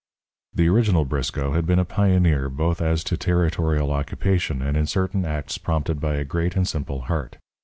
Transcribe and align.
The 0.51 0.67
original 0.67 1.05
Briscoe 1.05 1.51
had 1.51 1.67
been 1.67 1.77
a 1.77 1.85
pioneer 1.85 2.49
both 2.49 2.81
as 2.81 3.03
to 3.03 3.17
territorial 3.17 3.91
occupation 3.93 4.59
and 4.59 4.75
in 4.75 4.87
certain 4.87 5.25
acts 5.25 5.59
prompted 5.59 5.99
by 6.01 6.15
a 6.15 6.25
great 6.25 6.55
and 6.55 6.67
simple 6.67 7.01
heart. 7.01 7.37